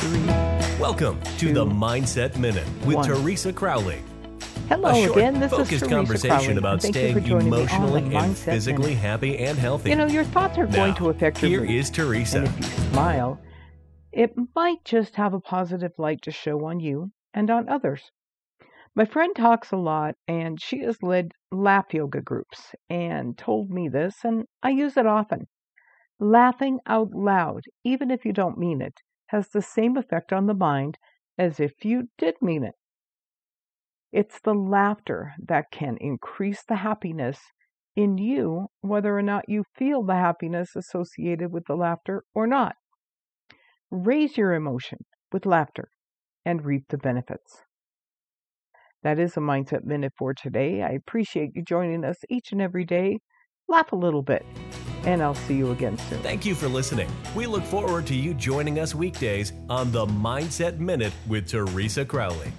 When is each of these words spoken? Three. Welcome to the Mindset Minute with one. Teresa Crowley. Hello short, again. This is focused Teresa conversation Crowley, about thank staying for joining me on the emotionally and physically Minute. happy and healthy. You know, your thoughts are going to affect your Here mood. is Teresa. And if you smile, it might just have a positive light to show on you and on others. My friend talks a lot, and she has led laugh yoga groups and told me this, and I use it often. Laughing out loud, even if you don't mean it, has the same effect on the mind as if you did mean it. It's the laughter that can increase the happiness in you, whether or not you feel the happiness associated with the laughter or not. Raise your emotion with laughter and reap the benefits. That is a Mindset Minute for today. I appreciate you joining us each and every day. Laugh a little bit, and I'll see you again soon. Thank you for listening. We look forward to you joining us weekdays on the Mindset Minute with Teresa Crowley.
Three. 0.00 0.26
Welcome 0.80 1.20
to 1.36 1.52
the 1.52 1.66
Mindset 1.66 2.38
Minute 2.38 2.66
with 2.86 2.96
one. 2.96 3.06
Teresa 3.06 3.52
Crowley. 3.52 4.00
Hello 4.70 4.94
short, 4.94 5.18
again. 5.18 5.34
This 5.34 5.52
is 5.52 5.58
focused 5.58 5.70
Teresa 5.70 5.88
conversation 5.88 6.38
Crowley, 6.38 6.56
about 6.56 6.80
thank 6.80 6.94
staying 6.94 7.14
for 7.16 7.20
joining 7.20 7.50
me 7.50 7.58
on 7.58 7.66
the 7.66 7.74
emotionally 7.76 8.16
and 8.16 8.34
physically 8.34 8.82
Minute. 8.94 8.98
happy 8.98 9.36
and 9.36 9.58
healthy. 9.58 9.90
You 9.90 9.96
know, 9.96 10.06
your 10.06 10.24
thoughts 10.24 10.56
are 10.56 10.66
going 10.66 10.94
to 10.94 11.10
affect 11.10 11.42
your 11.42 11.50
Here 11.50 11.60
mood. 11.60 11.70
is 11.70 11.90
Teresa. 11.90 12.38
And 12.38 12.46
if 12.46 12.56
you 12.56 12.64
smile, 12.92 13.38
it 14.10 14.32
might 14.56 14.82
just 14.86 15.16
have 15.16 15.34
a 15.34 15.40
positive 15.40 15.92
light 15.98 16.22
to 16.22 16.30
show 16.30 16.64
on 16.64 16.80
you 16.80 17.12
and 17.34 17.50
on 17.50 17.68
others. 17.68 18.10
My 18.94 19.04
friend 19.04 19.36
talks 19.36 19.70
a 19.70 19.76
lot, 19.76 20.14
and 20.26 20.58
she 20.58 20.78
has 20.78 20.96
led 21.02 21.32
laugh 21.52 21.92
yoga 21.92 22.22
groups 22.22 22.74
and 22.88 23.36
told 23.36 23.68
me 23.68 23.90
this, 23.90 24.14
and 24.24 24.44
I 24.62 24.70
use 24.70 24.96
it 24.96 25.04
often. 25.04 25.46
Laughing 26.18 26.78
out 26.86 27.10
loud, 27.12 27.64
even 27.84 28.10
if 28.10 28.24
you 28.24 28.32
don't 28.32 28.56
mean 28.56 28.80
it, 28.80 28.94
has 29.30 29.48
the 29.48 29.62
same 29.62 29.96
effect 29.96 30.32
on 30.32 30.46
the 30.46 30.54
mind 30.54 30.98
as 31.38 31.60
if 31.60 31.84
you 31.84 32.08
did 32.18 32.34
mean 32.42 32.64
it. 32.64 32.74
It's 34.12 34.40
the 34.40 34.54
laughter 34.54 35.34
that 35.46 35.70
can 35.70 35.96
increase 36.00 36.64
the 36.66 36.76
happiness 36.76 37.38
in 37.94 38.18
you, 38.18 38.66
whether 38.80 39.16
or 39.16 39.22
not 39.22 39.48
you 39.48 39.64
feel 39.76 40.02
the 40.02 40.14
happiness 40.14 40.70
associated 40.74 41.52
with 41.52 41.64
the 41.66 41.76
laughter 41.76 42.24
or 42.34 42.46
not. 42.46 42.74
Raise 43.90 44.36
your 44.36 44.52
emotion 44.54 44.98
with 45.32 45.46
laughter 45.46 45.90
and 46.44 46.64
reap 46.64 46.84
the 46.88 46.98
benefits. 46.98 47.62
That 49.02 49.18
is 49.18 49.36
a 49.36 49.40
Mindset 49.40 49.84
Minute 49.84 50.12
for 50.18 50.34
today. 50.34 50.82
I 50.82 50.90
appreciate 50.90 51.50
you 51.54 51.62
joining 51.62 52.04
us 52.04 52.18
each 52.28 52.52
and 52.52 52.60
every 52.60 52.84
day. 52.84 53.18
Laugh 53.68 53.92
a 53.92 53.96
little 53.96 54.22
bit, 54.22 54.44
and 55.04 55.22
I'll 55.22 55.34
see 55.34 55.54
you 55.54 55.70
again 55.72 55.98
soon. 55.98 56.20
Thank 56.22 56.44
you 56.44 56.54
for 56.54 56.68
listening. 56.68 57.08
We 57.34 57.46
look 57.46 57.64
forward 57.64 58.06
to 58.08 58.14
you 58.14 58.34
joining 58.34 58.78
us 58.78 58.94
weekdays 58.94 59.52
on 59.68 59.92
the 59.92 60.06
Mindset 60.06 60.78
Minute 60.78 61.12
with 61.26 61.48
Teresa 61.48 62.04
Crowley. 62.04 62.52